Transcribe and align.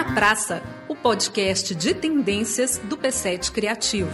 na 0.00 0.14
Praça, 0.14 0.62
o 0.88 0.96
podcast 0.96 1.74
de 1.74 1.92
tendências 1.92 2.78
do 2.78 2.96
P7 2.96 3.52
Criativo. 3.52 4.10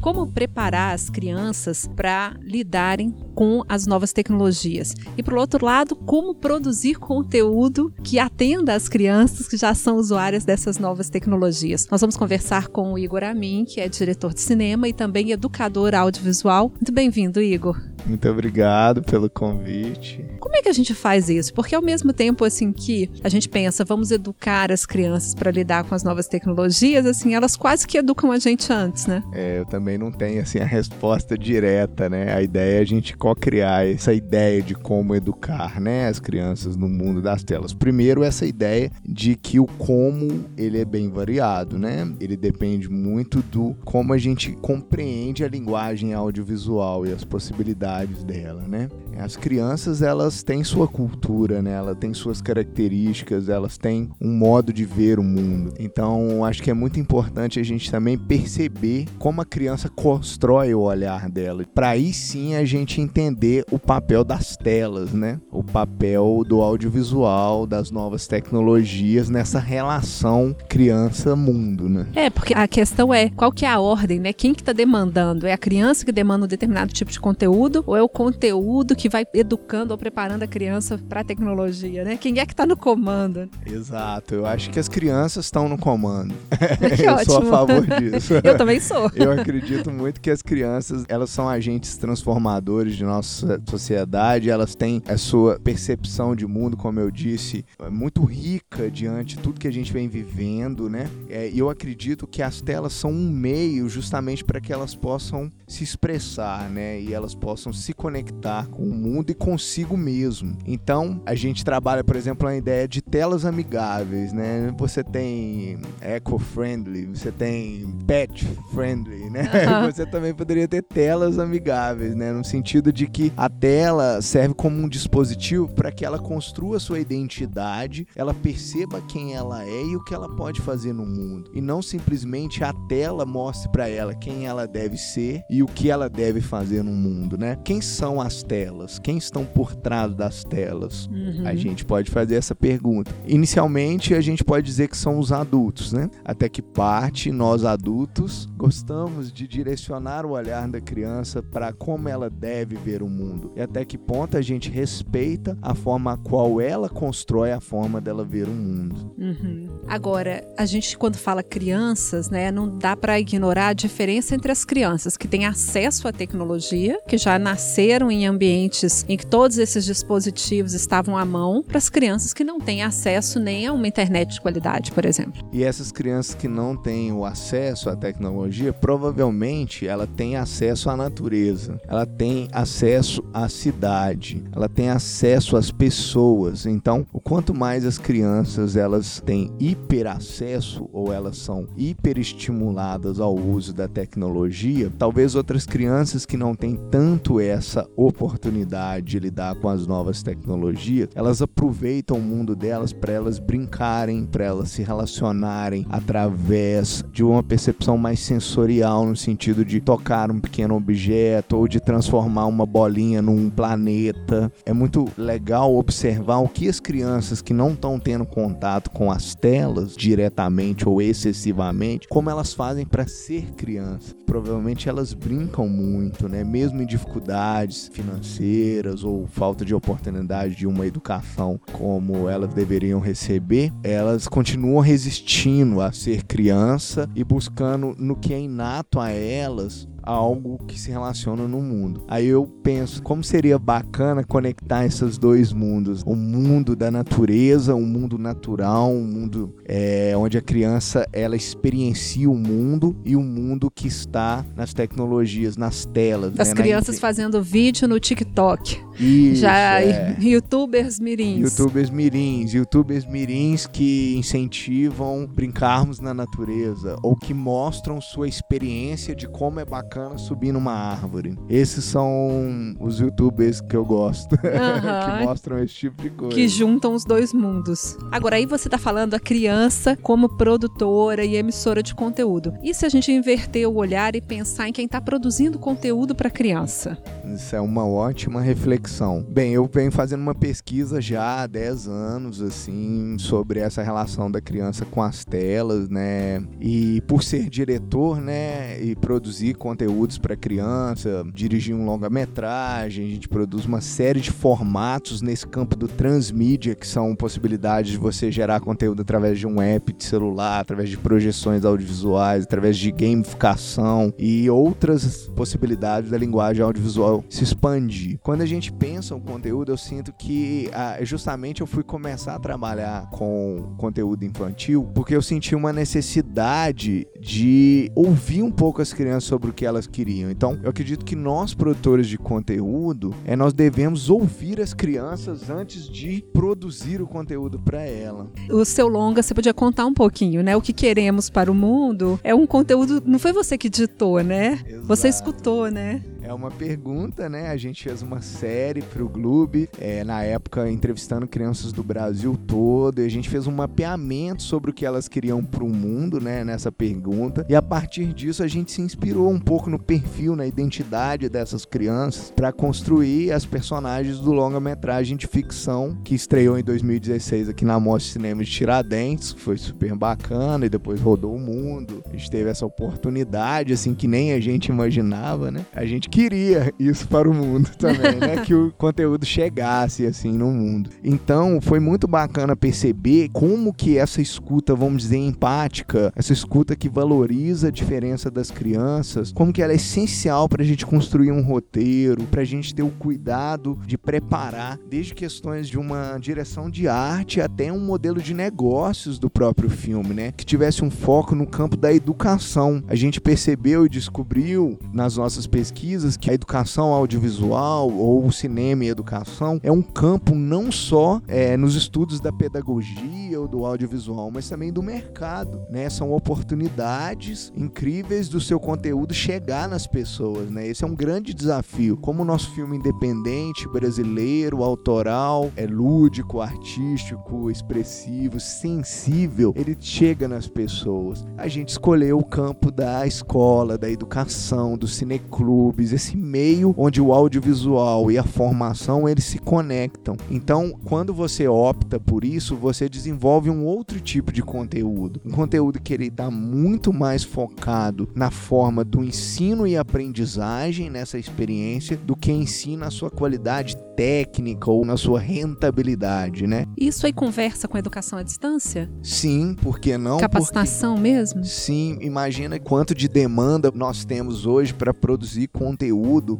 como 0.00 0.24
preparar 0.24 0.94
as 0.94 1.10
crianças 1.10 1.90
para 1.96 2.36
lidarem 2.40 3.10
com 3.34 3.64
as 3.68 3.88
novas 3.88 4.12
tecnologias. 4.12 4.94
E, 5.16 5.22
por 5.22 5.34
outro 5.34 5.66
lado, 5.66 5.96
como 5.96 6.32
produzir 6.32 6.94
conteúdo 6.94 7.92
que 8.04 8.20
atenda 8.20 8.72
as 8.72 8.88
crianças 8.88 9.48
que 9.48 9.56
já 9.56 9.74
são 9.74 9.96
usuárias 9.96 10.44
dessas 10.44 10.78
novas 10.78 11.10
tecnologias. 11.10 11.88
Nós 11.90 12.00
vamos 12.00 12.16
conversar 12.16 12.68
com 12.68 12.92
o 12.92 12.98
Igor 12.98 13.24
Amin, 13.24 13.64
que 13.64 13.80
é 13.80 13.88
diretor 13.88 14.32
de 14.32 14.40
cinema 14.42 14.86
e 14.86 14.92
também 14.92 15.32
educador 15.32 15.92
audiovisual. 15.92 16.68
Muito 16.68 16.92
bem-vindo, 16.92 17.40
Igor. 17.40 17.76
Muito 18.06 18.28
obrigado 18.28 19.02
pelo 19.02 19.28
convite. 19.28 20.24
Como 20.38 20.56
é 20.56 20.62
que 20.62 20.68
a 20.68 20.72
gente 20.72 20.94
faz 20.94 21.28
isso? 21.28 21.52
Porque 21.54 21.74
ao 21.74 21.82
mesmo 21.82 22.12
tempo 22.12 22.44
assim 22.44 22.72
que 22.72 23.10
a 23.22 23.28
gente 23.28 23.48
pensa, 23.48 23.84
vamos 23.84 24.10
educar 24.10 24.70
as 24.72 24.86
crianças 24.86 25.34
para 25.34 25.50
lidar 25.50 25.84
com 25.84 25.94
as 25.94 26.02
novas 26.02 26.28
tecnologias, 26.28 27.06
assim, 27.06 27.34
elas 27.34 27.56
quase 27.56 27.86
que 27.86 27.98
educam 27.98 28.30
a 28.32 28.38
gente 28.38 28.72
antes, 28.72 29.06
né? 29.06 29.22
É, 29.32 29.58
eu 29.58 29.66
também 29.66 29.98
não 29.98 30.10
tenho 30.10 30.42
assim 30.42 30.58
a 30.58 30.64
resposta 30.64 31.36
direta, 31.36 32.08
né? 32.08 32.34
A 32.34 32.42
ideia 32.42 32.78
é 32.78 32.80
a 32.80 32.84
gente 32.84 33.16
co-criar 33.16 33.86
essa 33.86 34.12
ideia 34.12 34.62
de 34.62 34.74
como 34.74 35.14
educar, 35.14 35.80
né, 35.80 36.08
as 36.08 36.18
crianças 36.18 36.76
no 36.76 36.88
mundo 36.88 37.22
das 37.22 37.42
telas. 37.42 37.72
Primeiro 37.72 38.22
essa 38.22 38.46
ideia 38.46 38.90
de 39.04 39.36
que 39.36 39.58
o 39.60 39.66
como 39.66 40.44
ele 40.56 40.80
é 40.80 40.84
bem 40.84 41.10
variado, 41.10 41.78
né? 41.78 42.08
Ele 42.20 42.36
depende 42.36 42.88
muito 42.88 43.42
do 43.42 43.76
como 43.84 44.12
a 44.12 44.18
gente 44.18 44.52
compreende 44.52 45.44
a 45.44 45.48
linguagem 45.48 46.12
audiovisual 46.14 47.06
e 47.06 47.12
as 47.12 47.24
possibilidades 47.24 48.24
dela, 48.24 48.62
né? 48.66 48.88
As 49.18 49.36
crianças, 49.36 50.02
elas 50.02 50.25
têm 50.42 50.64
sua 50.64 50.88
cultura, 50.88 51.62
né? 51.62 51.72
Elas 51.72 51.96
têm 51.98 52.12
suas 52.12 52.40
características, 52.40 53.48
elas 53.48 53.78
têm 53.78 54.10
um 54.20 54.32
modo 54.32 54.72
de 54.72 54.84
ver 54.84 55.18
o 55.18 55.22
mundo. 55.22 55.74
Então, 55.78 56.44
acho 56.44 56.62
que 56.62 56.70
é 56.70 56.74
muito 56.74 56.98
importante 57.00 57.60
a 57.60 57.62
gente 57.62 57.90
também 57.90 58.18
perceber 58.18 59.06
como 59.18 59.40
a 59.40 59.44
criança 59.44 59.88
constrói 59.88 60.74
o 60.74 60.80
olhar 60.80 61.30
dela. 61.30 61.64
Para 61.74 61.90
aí 61.90 62.12
sim 62.12 62.54
a 62.54 62.64
gente 62.64 63.00
entender 63.00 63.64
o 63.70 63.78
papel 63.78 64.24
das 64.24 64.56
telas, 64.56 65.12
né? 65.12 65.40
O 65.50 65.62
papel 65.62 66.44
do 66.46 66.60
audiovisual, 66.60 67.66
das 67.66 67.90
novas 67.90 68.26
tecnologias 68.26 69.28
nessa 69.28 69.58
relação 69.58 70.54
criança-mundo, 70.68 71.88
né? 71.88 72.06
É, 72.14 72.30
porque 72.30 72.54
a 72.54 72.66
questão 72.66 73.12
é 73.12 73.30
qual 73.30 73.52
que 73.52 73.64
é 73.64 73.68
a 73.68 73.80
ordem, 73.80 74.18
né? 74.18 74.32
Quem 74.32 74.54
que 74.54 74.62
tá 74.62 74.72
demandando? 74.72 75.46
É 75.46 75.52
a 75.52 75.58
criança 75.58 76.04
que 76.04 76.12
demanda 76.12 76.44
um 76.44 76.48
determinado 76.48 76.92
tipo 76.92 77.10
de 77.10 77.20
conteúdo 77.20 77.84
ou 77.86 77.96
é 77.96 78.02
o 78.02 78.08
conteúdo 78.08 78.96
que 78.96 79.08
vai 79.08 79.24
educando 79.32 79.92
ou 79.92 79.98
preparando 79.98 80.15
a 80.16 80.46
criança 80.46 80.98
para 80.98 81.20
a 81.20 81.24
tecnologia, 81.24 82.02
né? 82.02 82.16
Quem 82.16 82.38
é 82.38 82.46
que 82.46 82.52
está 82.52 82.64
no 82.64 82.76
comando? 82.76 83.48
Exato, 83.66 84.34
eu 84.34 84.46
acho 84.46 84.70
que 84.70 84.78
as 84.78 84.88
crianças 84.88 85.44
estão 85.44 85.68
no 85.68 85.76
comando. 85.76 86.34
Que 86.96 87.02
eu 87.02 87.12
ótimo. 87.12 87.32
sou 87.32 87.42
a 87.42 87.46
favor 87.46 87.86
disso. 88.00 88.34
eu 88.42 88.56
também 88.56 88.80
sou. 88.80 89.10
Eu 89.14 89.32
acredito 89.32 89.90
muito 89.90 90.20
que 90.20 90.30
as 90.30 90.40
crianças, 90.40 91.04
elas 91.08 91.30
são 91.30 91.48
agentes 91.48 91.96
transformadores 91.96 92.96
de 92.96 93.04
nossa 93.04 93.60
sociedade, 93.68 94.48
elas 94.48 94.74
têm 94.74 95.02
a 95.06 95.16
sua 95.16 95.58
percepção 95.58 96.34
de 96.34 96.46
mundo, 96.46 96.76
como 96.76 97.00
eu 97.00 97.10
disse, 97.10 97.64
muito 97.90 98.24
rica 98.24 98.90
diante 98.90 99.26
de 99.26 99.38
tudo 99.38 99.60
que 99.60 99.68
a 99.68 99.72
gente 99.72 99.92
vem 99.92 100.08
vivendo, 100.08 100.88
né? 100.88 101.08
É, 101.28 101.50
e 101.50 101.58
eu 101.58 101.68
acredito 101.68 102.26
que 102.26 102.42
as 102.42 102.60
telas 102.60 102.92
são 102.92 103.10
um 103.10 103.28
meio 103.28 103.88
justamente 103.88 104.44
para 104.44 104.60
que 104.60 104.72
elas 104.72 104.94
possam 104.94 105.50
se 105.66 105.84
expressar, 105.84 106.70
né? 106.70 107.00
E 107.00 107.12
elas 107.12 107.34
possam 107.34 107.72
se 107.72 107.92
conectar 107.92 108.66
com 108.68 108.82
o 108.82 108.94
mundo 108.94 109.30
e 109.30 109.34
consigo 109.34 109.96
mesmo. 110.06 110.56
Então, 110.64 111.20
a 111.26 111.34
gente 111.34 111.64
trabalha, 111.64 112.04
por 112.04 112.14
exemplo, 112.14 112.46
a 112.46 112.54
ideia 112.54 112.86
de 112.86 113.02
telas 113.02 113.44
amigáveis, 113.44 114.32
né? 114.32 114.72
Você 114.78 115.02
tem 115.02 115.80
eco-friendly, 116.00 117.06
você 117.06 117.32
tem 117.32 117.92
pet-friendly, 118.06 119.28
né? 119.30 119.42
Uhum. 119.42 119.86
Você 119.96 120.06
também 120.06 120.34
poderia 120.34 120.68
ter 120.68 120.82
telas 120.82 121.38
amigáveis, 121.38 122.14
né? 122.14 122.32
No 122.32 122.44
sentido 122.44 122.92
de 122.92 123.06
que 123.06 123.32
a 123.36 123.48
tela 123.48 124.20
serve 124.20 124.54
como 124.54 124.76
um 124.76 124.88
dispositivo 124.88 125.68
para 125.68 125.90
que 125.90 126.04
ela 126.04 126.18
construa 126.18 126.78
sua 126.78 127.00
identidade, 127.00 128.06
ela 128.14 128.34
perceba 128.34 129.00
quem 129.08 129.34
ela 129.34 129.64
é 129.64 129.82
e 129.84 129.96
o 129.96 130.04
que 130.04 130.14
ela 130.14 130.28
pode 130.28 130.60
fazer 130.60 130.92
no 130.92 131.06
mundo. 131.06 131.50
E 131.54 131.60
não 131.60 131.80
simplesmente 131.80 132.62
a 132.62 132.72
tela 132.88 133.24
mostre 133.24 133.70
para 133.70 133.88
ela 133.88 134.14
quem 134.14 134.46
ela 134.46 134.66
deve 134.66 134.96
ser 134.96 135.42
e 135.50 135.62
o 135.62 135.66
que 135.66 135.90
ela 135.90 136.08
deve 136.08 136.40
fazer 136.40 136.82
no 136.82 136.92
mundo, 136.92 137.38
né? 137.38 137.58
Quem 137.64 137.80
são 137.80 138.20
as 138.20 138.42
telas? 138.42 138.98
Quem 138.98 139.16
estão 139.16 139.44
por 139.44 139.74
trás 139.74 139.95
das 140.04 140.44
telas? 140.44 141.06
Uhum. 141.06 141.46
A 141.46 141.54
gente 141.54 141.84
pode 141.84 142.10
fazer 142.10 142.34
essa 142.34 142.54
pergunta. 142.54 143.10
Inicialmente, 143.26 144.14
a 144.14 144.20
gente 144.20 144.44
pode 144.44 144.66
dizer 144.66 144.88
que 144.88 144.96
são 144.96 145.18
os 145.18 145.32
adultos, 145.32 145.92
né? 145.92 146.10
Até 146.24 146.48
que 146.48 146.60
parte 146.60 147.30
nós 147.30 147.64
adultos 147.64 148.48
gostamos 148.56 149.32
de 149.32 149.46
direcionar 149.46 150.26
o 150.26 150.30
olhar 150.30 150.68
da 150.68 150.80
criança 150.80 151.42
para 151.42 151.72
como 151.72 152.08
ela 152.08 152.28
deve 152.28 152.76
ver 152.76 153.02
o 153.02 153.08
mundo 153.08 153.52
e 153.54 153.60
até 153.60 153.84
que 153.84 153.96
ponto 153.96 154.36
a 154.36 154.42
gente 154.42 154.70
respeita 154.70 155.56
a 155.62 155.74
forma 155.74 156.12
a 156.12 156.16
qual 156.16 156.60
ela 156.60 156.88
constrói 156.88 157.52
a 157.52 157.60
forma 157.60 158.00
dela 158.00 158.24
ver 158.24 158.48
o 158.48 158.52
mundo. 158.52 159.14
Uhum. 159.18 159.68
Agora, 159.86 160.44
a 160.58 160.66
gente 160.66 160.96
quando 160.98 161.16
fala 161.16 161.42
crianças, 161.42 162.28
né, 162.28 162.50
não 162.50 162.68
dá 162.78 162.96
para 162.96 163.18
ignorar 163.20 163.68
a 163.68 163.72
diferença 163.72 164.34
entre 164.34 164.50
as 164.50 164.64
crianças 164.64 165.16
que 165.16 165.28
têm 165.28 165.46
acesso 165.46 166.08
à 166.08 166.12
tecnologia, 166.12 166.98
que 167.06 167.16
já 167.16 167.38
nasceram 167.38 168.10
em 168.10 168.26
ambientes 168.26 169.04
em 169.08 169.16
que 169.16 169.26
todos 169.26 169.58
esses 169.58 169.84
dispositivos 169.86 170.74
estavam 170.74 171.16
à 171.16 171.24
mão, 171.24 171.62
para 171.62 171.78
as 171.78 171.88
crianças 171.88 172.34
que 172.34 172.44
não 172.44 172.60
têm 172.60 172.82
acesso 172.82 173.38
nem 173.38 173.66
a 173.66 173.72
uma 173.72 173.88
internet 173.88 174.34
de 174.34 174.40
qualidade, 174.40 174.92
por 174.92 175.04
exemplo. 175.04 175.42
E 175.52 175.64
essas 175.64 175.90
crianças 175.90 176.34
que 176.34 176.48
não 176.48 176.76
têm 176.76 177.12
o 177.12 177.24
acesso 177.24 177.88
à 177.88 177.96
tecnologia, 177.96 178.72
provavelmente 178.72 179.86
ela 179.86 180.06
tem 180.06 180.36
acesso 180.36 180.90
à 180.90 180.96
natureza, 180.96 181.80
ela 181.86 182.04
tem 182.04 182.48
acesso 182.52 183.22
à 183.32 183.48
cidade, 183.48 184.42
ela 184.52 184.68
tem 184.68 184.90
acesso 184.90 185.56
às 185.56 185.70
pessoas. 185.70 186.66
Então, 186.66 187.06
o 187.12 187.20
quanto 187.20 187.54
mais 187.54 187.84
as 187.84 187.98
crianças 187.98 188.76
elas 188.76 189.20
têm 189.24 189.52
hiperacesso 189.58 190.88
ou 190.92 191.12
elas 191.12 191.38
são 191.38 191.66
hiperestimuladas 191.76 193.20
ao 193.20 193.34
uso 193.34 193.72
da 193.72 193.88
tecnologia, 193.88 194.90
talvez 194.98 195.34
outras 195.34 195.66
crianças 195.66 196.26
que 196.26 196.36
não 196.36 196.54
têm 196.54 196.76
tanto 196.90 197.40
essa 197.40 197.86
oportunidade 197.96 199.06
de 199.06 199.18
lidar 199.18 199.54
com 199.56 199.68
as 199.68 199.75
novas 199.84 200.22
tecnologias, 200.22 201.08
elas 201.12 201.42
aproveitam 201.42 202.18
o 202.18 202.22
mundo 202.22 202.54
delas 202.54 202.92
para 202.92 203.12
elas 203.12 203.40
brincarem, 203.40 204.24
para 204.24 204.44
elas 204.44 204.70
se 204.70 204.84
relacionarem 204.84 205.84
através 205.90 207.04
de 207.12 207.24
uma 207.24 207.42
percepção 207.42 207.98
mais 207.98 208.20
sensorial, 208.20 209.04
no 209.04 209.16
sentido 209.16 209.64
de 209.64 209.80
tocar 209.80 210.30
um 210.30 210.38
pequeno 210.38 210.76
objeto 210.76 211.56
ou 211.56 211.66
de 211.66 211.80
transformar 211.80 212.46
uma 212.46 212.64
bolinha 212.64 213.20
num 213.20 213.50
planeta. 213.50 214.52
É 214.64 214.72
muito 214.72 215.08
legal 215.18 215.74
observar 215.74 216.38
o 216.38 216.48
que 216.48 216.68
as 216.68 216.78
crianças 216.78 217.42
que 217.42 217.52
não 217.52 217.72
estão 217.72 217.98
tendo 217.98 218.24
contato 218.24 218.90
com 218.90 219.10
as 219.10 219.34
telas 219.34 219.96
diretamente 219.96 220.88
ou 220.88 221.02
excessivamente, 221.02 222.06
como 222.08 222.30
elas 222.30 222.52
fazem 222.54 222.86
para 222.86 223.06
ser 223.06 223.52
criança. 223.56 224.14
Provavelmente 224.26 224.88
elas 224.88 225.12
brincam 225.14 225.68
muito, 225.68 226.28
né? 226.28 226.44
Mesmo 226.44 226.82
em 226.82 226.86
dificuldades 226.86 227.90
financeiras 227.92 229.02
ou 229.02 229.26
falta 229.26 229.64
de 229.66 229.74
oportunidade 229.74 230.54
de 230.54 230.66
uma 230.66 230.86
educação 230.86 231.60
como 231.72 232.28
elas 232.28 232.54
deveriam 232.54 233.00
receber, 233.00 233.72
elas 233.82 234.28
continuam 234.28 234.80
resistindo 234.80 235.80
a 235.80 235.92
ser 235.92 236.22
criança 236.24 237.10
e 237.14 237.22
buscando 237.24 237.94
no 237.98 238.16
que 238.16 238.32
é 238.32 238.40
inato 238.40 239.00
a 239.00 239.10
elas 239.10 239.88
algo 240.06 240.58
que 240.66 240.78
se 240.78 240.90
relaciona 240.90 241.48
no 241.48 241.60
mundo. 241.60 242.04
Aí 242.06 242.26
eu 242.28 242.46
penso 242.62 243.02
como 243.02 243.24
seria 243.24 243.58
bacana 243.58 244.22
conectar 244.22 244.86
esses 244.86 245.18
dois 245.18 245.52
mundos: 245.52 246.02
o 246.06 246.14
mundo 246.14 246.76
da 246.76 246.90
natureza, 246.90 247.74
um 247.74 247.84
mundo 247.84 248.16
natural, 248.16 248.90
um 248.92 249.04
mundo 249.04 249.54
é, 249.64 250.14
onde 250.16 250.38
a 250.38 250.40
criança 250.40 251.06
ela 251.12 251.34
experiencia 251.34 252.30
o 252.30 252.36
mundo 252.36 252.96
e 253.04 253.16
o 253.16 253.22
mundo 253.22 253.70
que 253.70 253.88
está 253.88 254.46
nas 254.54 254.72
tecnologias, 254.72 255.56
nas 255.56 255.84
telas. 255.84 256.38
As 256.38 256.50
né? 256.50 256.54
crianças 256.54 257.00
fazendo 257.00 257.42
vídeo 257.42 257.88
no 257.88 257.98
TikTok. 257.98 258.86
Isso, 258.98 259.45
Já 259.46 259.80
é. 259.80 260.16
youtubers 260.20 260.98
mirins. 260.98 261.40
Youtubers 261.40 261.90
mirins, 261.90 262.52
youtubers 262.52 263.06
mirins 263.06 263.66
que 263.66 264.16
incentivam 264.16 265.26
brincarmos 265.26 266.00
na 266.00 266.12
natureza 266.12 266.96
ou 267.02 267.16
que 267.16 267.32
mostram 267.32 268.00
sua 268.00 268.28
experiência 268.28 269.14
de 269.14 269.28
como 269.28 269.60
é 269.60 269.64
bacana 269.64 270.18
subir 270.18 270.52
numa 270.52 270.72
árvore. 270.72 271.36
Esses 271.48 271.84
são 271.84 272.74
os 272.80 273.00
youtubers 273.00 273.60
que 273.60 273.76
eu 273.76 273.84
gosto, 273.84 274.34
uh 274.34 274.38
-huh. 274.42 275.18
que 275.18 275.24
mostram 275.24 275.62
esse 275.62 275.74
tipo 275.74 276.02
de 276.02 276.10
coisa. 276.10 276.34
Que 276.34 276.48
juntam 276.48 276.94
os 276.94 277.04
dois 277.04 277.32
mundos. 277.32 277.96
Agora 278.10 278.36
aí 278.36 278.46
você 278.46 278.68
tá 278.68 278.78
falando 278.78 279.14
a 279.14 279.20
criança 279.20 279.96
como 280.02 280.28
produtora 280.28 281.24
e 281.24 281.36
emissora 281.36 281.82
de 281.82 281.94
conteúdo. 281.94 282.54
E 282.62 282.74
se 282.74 282.84
a 282.84 282.88
gente 282.88 283.12
inverter 283.12 283.68
o 283.68 283.76
olhar 283.76 284.14
e 284.16 284.20
pensar 284.20 284.68
em 284.68 284.72
quem 284.72 284.86
está 284.86 285.00
produzindo 285.00 285.58
conteúdo 285.58 286.14
para 286.14 286.30
criança? 286.30 286.98
Isso 287.24 287.54
é 287.54 287.60
uma 287.60 287.86
ótima 287.86 288.40
reflexão. 288.40 289.24
Bem, 289.36 289.52
eu 289.52 289.68
venho 289.70 289.92
fazendo 289.92 290.22
uma 290.22 290.34
pesquisa 290.34 290.98
já 290.98 291.42
há 291.42 291.46
10 291.46 291.88
anos, 291.88 292.40
assim, 292.40 293.18
sobre 293.18 293.60
essa 293.60 293.82
relação 293.82 294.30
da 294.30 294.40
criança 294.40 294.86
com 294.86 295.02
as 295.02 295.26
telas, 295.26 295.90
né? 295.90 296.42
E 296.58 297.02
por 297.02 297.22
ser 297.22 297.50
diretor, 297.50 298.18
né, 298.18 298.80
e 298.82 298.96
produzir 298.96 299.52
conteúdos 299.52 300.16
para 300.16 300.34
criança, 300.36 301.22
dirigir 301.34 301.76
um 301.76 301.84
longa-metragem, 301.84 303.04
a 303.04 303.10
gente 303.10 303.28
produz 303.28 303.66
uma 303.66 303.82
série 303.82 304.22
de 304.22 304.30
formatos 304.30 305.20
nesse 305.20 305.46
campo 305.46 305.76
do 305.76 305.86
transmídia, 305.86 306.74
que 306.74 306.86
são 306.86 307.14
possibilidades 307.14 307.90
de 307.90 307.98
você 307.98 308.32
gerar 308.32 308.60
conteúdo 308.60 309.02
através 309.02 309.38
de 309.38 309.46
um 309.46 309.60
app 309.60 309.92
de 309.92 310.02
celular, 310.02 310.60
através 310.60 310.88
de 310.88 310.96
projeções 310.96 311.62
audiovisuais, 311.62 312.44
através 312.44 312.78
de 312.78 312.90
gamificação 312.90 314.14
e 314.18 314.48
outras 314.48 315.28
possibilidades 315.36 316.08
da 316.08 316.16
linguagem 316.16 316.62
audiovisual 316.62 317.22
se 317.28 317.44
expandir. 317.44 318.18
Quando 318.22 318.40
a 318.40 318.46
gente 318.46 318.72
pensa 318.72 319.14
conteúdo, 319.26 319.72
eu 319.72 319.76
sinto 319.76 320.12
que 320.12 320.70
ah, 320.72 320.98
justamente 321.02 321.60
eu 321.60 321.66
fui 321.66 321.82
começar 321.82 322.34
a 322.34 322.38
trabalhar 322.38 323.10
com 323.10 323.74
conteúdo 323.76 324.24
infantil 324.24 324.88
porque 324.94 325.14
eu 325.14 325.22
senti 325.22 325.54
uma 325.54 325.72
necessidade 325.72 327.06
de 327.20 327.90
ouvir 327.94 328.42
um 328.42 328.50
pouco 328.50 328.80
as 328.80 328.92
crianças 328.92 329.24
sobre 329.24 329.50
o 329.50 329.52
que 329.52 329.66
elas 329.66 329.86
queriam. 329.86 330.30
Então, 330.30 330.58
eu 330.62 330.70
acredito 330.70 331.04
que 331.04 331.16
nós, 331.16 331.52
produtores 331.52 332.06
de 332.06 332.16
conteúdo, 332.16 333.14
é, 333.24 333.34
nós 333.34 333.52
devemos 333.52 334.08
ouvir 334.08 334.60
as 334.60 334.72
crianças 334.72 335.50
antes 335.50 335.88
de 335.88 336.24
produzir 336.32 337.02
o 337.02 337.06
conteúdo 337.06 337.58
para 337.58 337.82
ela. 337.82 338.30
O 338.50 338.64
seu 338.64 338.88
longa, 338.88 339.22
você 339.22 339.34
podia 339.34 339.52
contar 339.52 339.86
um 339.86 339.94
pouquinho, 339.94 340.42
né? 340.42 340.56
O 340.56 340.62
que 340.62 340.72
queremos 340.72 341.28
para 341.28 341.50
o 341.50 341.54
mundo 341.54 342.20
é 342.22 342.34
um 342.34 342.46
conteúdo. 342.46 343.02
Não 343.04 343.18
foi 343.18 343.32
você 343.32 343.58
que 343.58 343.68
ditou, 343.68 344.22
né? 344.22 344.60
Exato. 344.66 344.86
Você 344.86 345.08
escutou, 345.08 345.70
né? 345.70 346.02
É 346.26 346.34
uma 346.34 346.50
pergunta, 346.50 347.28
né? 347.28 347.50
A 347.50 347.56
gente 347.56 347.84
fez 347.84 348.02
uma 348.02 348.20
série 348.20 348.82
para 348.82 349.00
o 349.00 349.08
Globo, 349.08 349.68
é, 349.78 350.02
na 350.02 350.24
época 350.24 350.68
entrevistando 350.68 351.24
crianças 351.24 351.72
do 351.72 351.84
Brasil 351.84 352.36
todo, 352.48 353.00
e 353.00 353.04
a 353.04 353.08
gente 353.08 353.30
fez 353.30 353.46
um 353.46 353.52
mapeamento 353.52 354.42
sobre 354.42 354.72
o 354.72 354.74
que 354.74 354.84
elas 354.84 355.06
queriam 355.06 355.44
para 355.44 355.62
o 355.62 355.68
mundo, 355.68 356.20
né? 356.20 356.42
Nessa 356.42 356.72
pergunta. 356.72 357.46
E 357.48 357.54
a 357.54 357.62
partir 357.62 358.12
disso 358.12 358.42
a 358.42 358.48
gente 358.48 358.72
se 358.72 358.82
inspirou 358.82 359.30
um 359.30 359.38
pouco 359.38 359.70
no 359.70 359.78
perfil, 359.78 360.34
na 360.34 360.44
identidade 360.44 361.28
dessas 361.28 361.64
crianças, 361.64 362.32
para 362.34 362.52
construir 362.52 363.30
as 363.30 363.46
personagens 363.46 364.18
do 364.18 364.32
longa-metragem 364.32 365.16
de 365.16 365.28
ficção 365.28 365.96
que 366.02 366.16
estreou 366.16 366.58
em 366.58 366.64
2016 366.64 367.50
aqui 367.50 367.64
na 367.64 367.78
Mostra 367.78 368.14
Cinema 368.14 368.42
de 368.42 368.50
Tiradentes, 368.50 369.32
que 369.32 369.40
foi 369.40 369.56
super 369.56 369.94
bacana 369.94 370.66
e 370.66 370.68
depois 370.68 371.00
rodou 371.00 371.36
o 371.36 371.38
mundo. 371.38 372.02
A 372.04 372.16
gente 372.16 372.28
teve 372.28 372.50
essa 372.50 372.66
oportunidade, 372.66 373.72
assim, 373.72 373.94
que 373.94 374.08
nem 374.08 374.32
a 374.32 374.40
gente 374.40 374.66
imaginava, 374.66 375.52
né? 375.52 375.64
A 375.72 375.84
gente 375.84 376.15
queria 376.16 376.72
isso 376.78 377.06
para 377.08 377.28
o 377.28 377.34
mundo 377.34 377.68
também, 377.76 378.16
né? 378.18 378.42
que 378.42 378.54
o 378.54 378.72
conteúdo 378.72 379.26
chegasse 379.26 380.06
assim 380.06 380.32
no 380.32 380.50
mundo. 380.50 380.88
Então, 381.04 381.60
foi 381.60 381.78
muito 381.78 382.08
bacana 382.08 382.56
perceber 382.56 383.28
como 383.34 383.70
que 383.70 383.98
essa 383.98 384.22
escuta, 384.22 384.74
vamos 384.74 385.02
dizer, 385.02 385.18
empática, 385.18 386.10
essa 386.16 386.32
escuta 386.32 386.74
que 386.74 386.88
valoriza 386.88 387.68
a 387.68 387.70
diferença 387.70 388.30
das 388.30 388.50
crianças, 388.50 389.30
como 389.30 389.52
que 389.52 389.60
ela 389.60 389.74
é 389.74 389.76
essencial 389.76 390.48
para 390.48 390.62
a 390.62 390.66
gente 390.66 390.86
construir 390.86 391.32
um 391.32 391.42
roteiro, 391.42 392.24
para 392.30 392.40
a 392.40 392.46
gente 392.46 392.74
ter 392.74 392.82
o 392.82 392.90
cuidado 392.90 393.78
de 393.86 393.98
preparar, 393.98 394.78
desde 394.88 395.12
questões 395.12 395.68
de 395.68 395.78
uma 395.78 396.16
direção 396.16 396.70
de 396.70 396.88
arte 396.88 397.42
até 397.42 397.70
um 397.70 397.80
modelo 397.80 398.22
de 398.22 398.32
negócios 398.32 399.18
do 399.18 399.28
próprio 399.28 399.68
filme, 399.68 400.14
né? 400.14 400.32
Que 400.32 400.46
tivesse 400.46 400.82
um 400.82 400.90
foco 400.90 401.34
no 401.34 401.46
campo 401.46 401.76
da 401.76 401.92
educação. 401.92 402.82
A 402.88 402.94
gente 402.94 403.20
percebeu 403.20 403.84
e 403.84 403.90
descobriu 403.90 404.78
nas 404.94 405.18
nossas 405.18 405.46
pesquisas 405.46 406.05
coisas 406.06 406.16
que 406.16 406.30
a 406.30 406.34
educação 406.34 406.92
audiovisual 406.92 407.90
ou 407.90 408.24
o 408.24 408.32
cinema 408.32 408.84
e 408.84 408.88
educação 408.88 409.58
é 409.62 409.72
um 409.72 409.82
campo 409.82 410.34
não 410.34 410.70
só 410.70 411.20
é, 411.26 411.56
nos 411.56 411.74
estudos 411.74 412.20
da 412.20 412.32
pedagogia 412.32 413.40
ou 413.40 413.48
do 413.48 413.66
audiovisual, 413.66 414.30
mas 414.30 414.48
também 414.48 414.72
do 414.72 414.82
mercado, 414.82 415.66
né? 415.68 415.90
São 415.90 416.12
oportunidades 416.12 417.52
incríveis 417.56 418.28
do 418.28 418.40
seu 418.40 418.60
conteúdo 418.60 419.12
chegar 419.12 419.68
nas 419.68 419.86
pessoas, 419.86 420.48
né? 420.48 420.68
Esse 420.68 420.84
é 420.84 420.86
um 420.86 420.94
grande 420.94 421.34
desafio. 421.34 421.96
Como 421.96 422.22
o 422.22 422.24
nosso 422.24 422.54
filme 422.54 422.76
independente, 422.76 423.66
brasileiro, 423.68 424.62
autoral, 424.62 425.50
é 425.56 425.66
lúdico, 425.66 426.40
artístico, 426.40 427.50
expressivo, 427.50 428.38
sensível, 428.38 429.52
ele 429.56 429.76
chega 429.80 430.28
nas 430.28 430.46
pessoas. 430.46 431.26
A 431.36 431.48
gente 431.48 431.70
escolheu 431.70 432.18
o 432.18 432.24
campo 432.24 432.70
da 432.70 433.06
escola, 433.06 433.76
da 433.76 433.90
educação, 433.90 434.78
dos 434.78 434.94
cineclubes, 434.94 435.95
esse 435.96 436.16
meio 436.16 436.74
onde 436.76 437.00
o 437.00 437.12
audiovisual 437.12 438.10
e 438.10 438.18
a 438.18 438.22
formação 438.22 439.08
eles 439.08 439.24
se 439.24 439.38
conectam. 439.38 440.16
Então, 440.30 440.78
quando 440.84 441.12
você 441.12 441.48
opta 441.48 441.98
por 441.98 442.22
isso, 442.22 442.54
você 442.54 442.88
desenvolve 442.88 443.50
um 443.50 443.64
outro 443.64 443.98
tipo 444.00 444.30
de 444.30 444.42
conteúdo, 444.42 445.20
um 445.24 445.30
conteúdo 445.30 445.80
que 445.80 445.92
ele 445.92 446.06
está 446.06 446.30
muito 446.30 446.92
mais 446.92 447.24
focado 447.24 448.08
na 448.14 448.30
forma 448.30 448.84
do 448.84 449.02
ensino 449.02 449.66
e 449.66 449.76
aprendizagem 449.76 450.90
nessa 450.90 451.18
experiência 451.18 451.96
do 451.96 452.14
que 452.14 452.30
ensina 452.30 452.86
a 452.86 452.90
sua 452.90 453.10
qualidade 453.10 453.76
técnica 453.96 454.70
ou 454.70 454.84
na 454.84 454.96
sua 454.96 455.18
rentabilidade, 455.18 456.46
né? 456.46 456.66
Isso 456.76 457.06
aí 457.06 457.12
conversa 457.12 457.66
com 457.66 457.78
a 457.78 457.80
educação 457.80 458.18
à 458.18 458.22
distância? 458.22 458.90
Sim, 459.02 459.54
por 459.54 459.80
que 459.80 459.96
não? 459.96 460.18
Capacitação 460.18 460.94
porque... 460.94 461.08
mesmo? 461.08 461.44
Sim, 461.44 461.98
imagina 462.02 462.58
quanto 462.60 462.94
de 462.94 463.08
demanda 463.08 463.72
nós 463.74 464.04
temos 464.04 464.44
hoje 464.44 464.74
para 464.74 464.92
produzir 464.92 465.48
conteúdo 465.48 465.85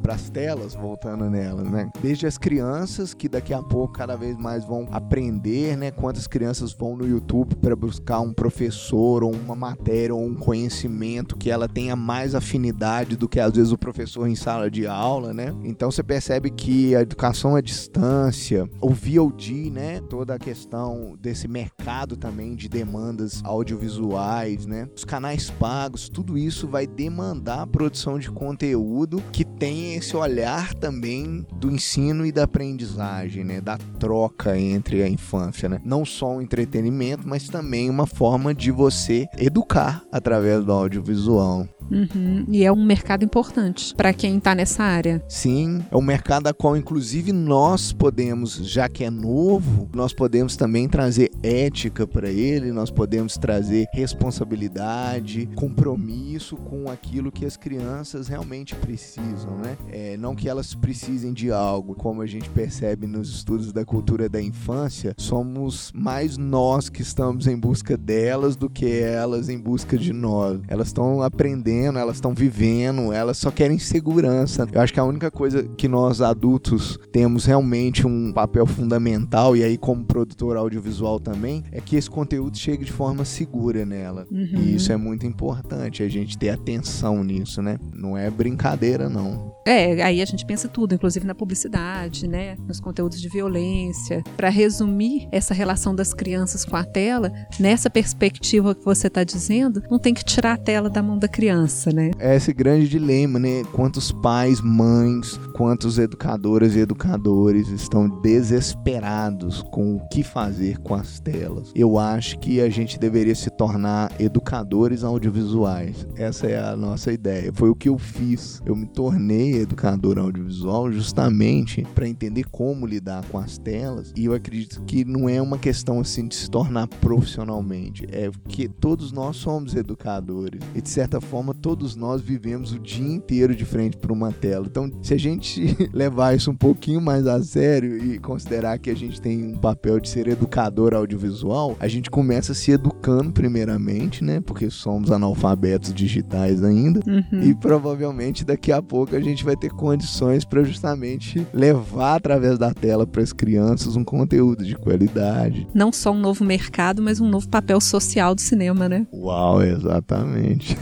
para 0.02 0.14
as 0.14 0.30
telas, 0.30 0.74
voltando 0.74 1.28
nelas, 1.28 1.68
né? 1.70 1.90
Desde 2.00 2.26
as 2.26 2.38
crianças 2.38 3.14
que 3.14 3.28
daqui 3.28 3.52
a 3.52 3.62
pouco 3.62 3.94
cada 3.94 4.16
vez 4.16 4.36
mais 4.36 4.64
vão 4.64 4.88
aprender, 4.90 5.76
né? 5.76 5.90
Quantas 5.90 6.26
crianças 6.26 6.72
vão 6.72 6.96
no 6.96 7.06
YouTube 7.06 7.56
para 7.56 7.74
buscar 7.76 8.20
um 8.20 8.32
professor 8.32 9.22
ou 9.22 9.32
uma 9.32 9.54
matéria 9.54 10.14
ou 10.14 10.24
um 10.24 10.34
conhecimento 10.34 11.36
que 11.36 11.50
ela 11.50 11.68
tenha 11.68 11.96
mais 11.96 12.34
afinidade 12.34 13.16
do 13.16 13.28
que 13.28 13.40
às 13.40 13.52
vezes 13.52 13.72
o 13.72 13.78
professor 13.78 14.26
em 14.28 14.34
sala 14.34 14.70
de 14.70 14.86
aula, 14.86 15.32
né? 15.32 15.54
Então 15.64 15.90
você 15.90 16.02
percebe 16.02 16.50
que 16.50 16.94
a 16.94 17.00
educação 17.00 17.56
à 17.56 17.60
distância, 17.60 18.68
o 18.80 18.90
VOD, 18.90 19.70
né? 19.70 20.00
Toda 20.08 20.34
a 20.34 20.38
questão 20.38 21.16
desse 21.20 21.48
mercado 21.48 22.16
também 22.16 22.54
de 22.54 22.68
demandas 22.68 23.42
audiovisuais, 23.44 24.66
né? 24.66 24.88
Os 24.96 25.04
canais 25.04 25.50
pagos, 25.50 26.08
tudo 26.08 26.38
isso 26.38 26.66
vai 26.66 26.86
demandar 26.86 27.62
a 27.62 27.66
produção 27.66 28.18
de 28.18 28.30
conteúdo 28.30 29.22
que 29.36 29.44
tenha 29.44 29.98
esse 29.98 30.16
olhar 30.16 30.72
também 30.72 31.46
do 31.56 31.70
ensino 31.70 32.24
e 32.24 32.32
da 32.32 32.44
aprendizagem, 32.44 33.44
né? 33.44 33.60
Da 33.60 33.76
troca 33.76 34.58
entre 34.58 35.02
a 35.02 35.08
infância, 35.10 35.68
né? 35.68 35.78
Não 35.84 36.06
só 36.06 36.36
um 36.36 36.40
entretenimento, 36.40 37.28
mas 37.28 37.46
também 37.46 37.90
uma 37.90 38.06
forma 38.06 38.54
de 38.54 38.70
você 38.70 39.26
educar 39.36 40.02
através 40.10 40.64
do 40.64 40.72
audiovisual. 40.72 41.68
Uhum. 41.90 42.44
E 42.48 42.64
é 42.64 42.72
um 42.72 42.84
mercado 42.84 43.24
importante 43.24 43.94
para 43.94 44.12
quem 44.12 44.38
está 44.38 44.54
nessa 44.54 44.82
área. 44.82 45.22
Sim, 45.28 45.84
é 45.90 45.96
um 45.96 46.02
mercado 46.02 46.46
a 46.46 46.54
qual, 46.54 46.76
inclusive, 46.76 47.32
nós 47.32 47.92
podemos, 47.92 48.56
já 48.56 48.88
que 48.88 49.04
é 49.04 49.10
novo, 49.10 49.88
nós 49.94 50.12
podemos 50.12 50.56
também 50.56 50.88
trazer 50.88 51.30
ética 51.42 52.06
para 52.06 52.30
ele, 52.30 52.72
nós 52.72 52.90
podemos 52.90 53.36
trazer 53.36 53.86
responsabilidade, 53.92 55.48
compromisso 55.54 56.56
com 56.56 56.90
aquilo 56.90 57.30
que 57.30 57.44
as 57.44 57.56
crianças 57.56 58.28
realmente 58.28 58.74
precisam, 58.74 59.56
né? 59.58 59.76
É, 59.90 60.16
não 60.16 60.34
que 60.34 60.48
elas 60.48 60.74
precisem 60.74 61.32
de 61.32 61.50
algo, 61.50 61.94
como 61.94 62.22
a 62.22 62.26
gente 62.26 62.48
percebe 62.50 63.06
nos 63.06 63.28
estudos 63.28 63.72
da 63.72 63.84
cultura 63.84 64.28
da 64.28 64.40
infância, 64.40 65.14
somos 65.16 65.90
mais 65.94 66.36
nós 66.36 66.88
que 66.88 67.02
estamos 67.02 67.46
em 67.46 67.56
busca 67.56 67.96
delas 67.96 68.56
do 68.56 68.68
que 68.68 68.86
elas 69.00 69.48
em 69.48 69.58
busca 69.58 69.96
de 69.96 70.12
nós. 70.12 70.60
Elas 70.68 70.88
estão 70.88 71.22
aprendendo, 71.22 71.75
elas 71.84 72.16
estão 72.16 72.34
vivendo, 72.34 73.12
elas 73.12 73.38
só 73.38 73.50
querem 73.50 73.78
segurança. 73.78 74.66
Eu 74.72 74.80
acho 74.80 74.92
que 74.92 75.00
a 75.00 75.04
única 75.04 75.30
coisa 75.30 75.62
que 75.62 75.86
nós 75.86 76.20
adultos 76.20 76.98
temos 77.12 77.36
temos 77.36 77.44
realmente 77.44 78.06
um 78.06 78.32
papel 78.32 78.64
fundamental, 78.64 79.56
e 79.56 79.62
aí 79.62 79.76
como 79.76 80.04
produtor 80.04 80.56
audiovisual 80.56 81.20
também, 81.20 81.64
é 81.70 81.80
que 81.80 81.96
esse 81.96 82.08
conteúdo 82.08 82.56
chegue 82.56 82.84
de 82.84 82.92
forma 82.92 83.24
segura 83.24 83.84
nela. 83.84 84.26
Uhum. 84.30 84.54
E 84.56 84.76
isso 84.76 84.90
é 84.90 84.96
muito 84.96 85.26
importante, 85.26 86.02
a 86.02 86.08
gente 86.08 86.38
ter 86.38 86.48
atenção 86.48 87.22
nisso, 87.22 87.60
né? 87.60 87.78
Não 87.92 88.16
é 88.16 88.30
brincadeira, 88.30 89.08
não. 89.08 89.54
É, 89.66 90.00
aí 90.02 90.22
a 90.22 90.24
gente 90.24 90.46
pensa 90.46 90.68
tudo, 90.68 90.94
inclusive 90.94 91.26
na 91.26 91.34
publicidade, 91.34 92.28
né? 92.28 92.56
Nos 92.68 92.78
conteúdos 92.78 93.20
de 93.20 93.28
violência. 93.28 94.22
Para 94.36 94.48
resumir 94.48 95.28
essa 95.32 95.52
relação 95.52 95.92
das 95.92 96.14
crianças 96.14 96.64
com 96.64 96.76
a 96.76 96.84
tela, 96.84 97.32
nessa 97.58 97.90
perspectiva 97.90 98.76
que 98.76 98.84
você 98.84 99.08
está 99.08 99.24
dizendo, 99.24 99.82
não 99.90 99.98
tem 99.98 100.14
que 100.14 100.24
tirar 100.24 100.52
a 100.52 100.56
tela 100.56 100.88
da 100.88 101.02
mão 101.02 101.18
da 101.18 101.26
criança 101.26 101.65
né? 101.92 102.10
É 102.18 102.36
esse 102.36 102.52
grande 102.52 102.88
dilema, 102.88 103.38
né? 103.38 103.62
Quantos 103.72 104.12
pais, 104.12 104.60
mães, 104.60 105.38
quantos 105.54 105.98
educadoras 105.98 106.74
e 106.74 106.80
educadores 106.80 107.68
estão 107.68 108.08
desesperados 108.20 109.62
com 109.70 109.96
o 109.96 110.08
que 110.08 110.22
fazer 110.22 110.78
com 110.78 110.94
as 110.94 111.18
telas. 111.20 111.72
Eu 111.74 111.98
acho 111.98 112.38
que 112.38 112.60
a 112.60 112.68
gente 112.68 112.98
deveria 112.98 113.34
se 113.34 113.50
tornar 113.50 114.12
educadores 114.20 115.02
audiovisuais. 115.02 116.06
Essa 116.16 116.46
é 116.46 116.58
a 116.58 116.76
nossa 116.76 117.12
ideia. 117.12 117.52
Foi 117.52 117.68
o 117.68 117.74
que 117.74 117.88
eu 117.88 117.98
fiz. 117.98 118.60
Eu 118.64 118.76
me 118.76 118.86
tornei 118.86 119.54
educador 119.54 120.18
audiovisual 120.18 120.90
justamente 120.92 121.82
para 121.94 122.08
entender 122.08 122.44
como 122.44 122.86
lidar 122.86 123.24
com 123.26 123.38
as 123.38 123.58
telas. 123.58 124.12
E 124.16 124.24
eu 124.24 124.34
acredito 124.34 124.82
que 124.82 125.04
não 125.04 125.28
é 125.28 125.40
uma 125.40 125.58
questão 125.58 126.00
assim 126.00 126.26
de 126.28 126.34
se 126.34 126.50
tornar 126.50 126.86
profissionalmente. 126.86 128.06
É 128.10 128.30
que 128.48 128.68
todos 128.68 129.12
nós 129.12 129.36
somos 129.36 129.74
educadores. 129.74 130.60
E 130.74 130.80
de 130.80 130.88
certa 130.88 131.20
forma, 131.20 131.54
todos 131.56 131.96
nós 131.96 132.20
vivemos 132.20 132.72
o 132.72 132.78
dia 132.78 133.06
inteiro 133.06 133.54
de 133.54 133.64
frente 133.64 133.96
para 133.96 134.12
uma 134.12 134.32
tela. 134.32 134.66
Então, 134.68 134.90
se 135.02 135.14
a 135.14 135.18
gente 135.18 135.76
levar 135.92 136.36
isso 136.36 136.50
um 136.50 136.56
pouquinho 136.56 137.00
mais 137.00 137.26
a 137.26 137.42
sério 137.42 137.96
e 137.96 138.18
considerar 138.18 138.78
que 138.78 138.90
a 138.90 138.94
gente 138.94 139.20
tem 139.20 139.44
um 139.44 139.58
papel 139.58 139.98
de 139.98 140.08
ser 140.08 140.28
educador 140.28 140.94
audiovisual, 140.94 141.76
a 141.80 141.88
gente 141.88 142.10
começa 142.10 142.54
se 142.54 142.72
educando 142.72 143.32
primeiramente, 143.32 144.22
né? 144.22 144.40
Porque 144.40 144.70
somos 144.70 145.10
analfabetos 145.10 145.92
digitais 145.92 146.62
ainda. 146.62 147.00
Uhum. 147.06 147.42
E 147.42 147.54
provavelmente 147.54 148.44
daqui 148.44 148.72
a 148.72 148.82
pouco 148.82 149.16
a 149.16 149.20
gente 149.20 149.44
vai 149.44 149.56
ter 149.56 149.70
condições 149.70 150.44
para 150.44 150.62
justamente 150.62 151.46
levar 151.52 152.16
através 152.16 152.58
da 152.58 152.72
tela 152.72 153.06
para 153.06 153.22
as 153.22 153.32
crianças 153.32 153.96
um 153.96 154.04
conteúdo 154.04 154.64
de 154.64 154.76
qualidade. 154.76 155.66
Não 155.74 155.92
só 155.92 156.12
um 156.12 156.20
novo 156.20 156.44
mercado, 156.44 157.02
mas 157.02 157.20
um 157.20 157.28
novo 157.28 157.48
papel 157.48 157.80
social 157.80 158.34
do 158.34 158.40
cinema, 158.40 158.88
né? 158.88 159.06
Uau, 159.12 159.62
exatamente. 159.62 160.76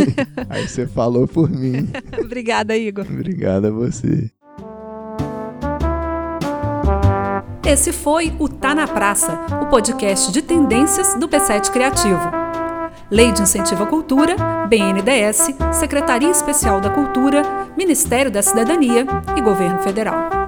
Aí 0.48 0.63
você 0.68 0.86
falou 0.86 1.26
por 1.26 1.50
mim. 1.50 1.88
Obrigada, 2.22 2.76
Igor. 2.76 3.06
Obrigada 3.08 3.68
a 3.68 3.70
você. 3.70 4.30
Esse 7.66 7.92
foi 7.92 8.32
o 8.38 8.48
Tá 8.48 8.74
na 8.74 8.86
Praça, 8.86 9.32
o 9.62 9.66
podcast 9.66 10.30
de 10.30 10.42
tendências 10.42 11.14
do 11.14 11.26
P7 11.26 11.70
Criativo. 11.70 12.20
Lei 13.10 13.32
de 13.32 13.42
Incentivo 13.42 13.84
à 13.84 13.86
Cultura, 13.86 14.36
BNDES, 14.68 15.48
Secretaria 15.72 16.30
Especial 16.30 16.80
da 16.80 16.90
Cultura, 16.90 17.42
Ministério 17.76 18.30
da 18.30 18.42
Cidadania 18.42 19.06
e 19.36 19.40
Governo 19.40 19.78
Federal. 19.80 20.43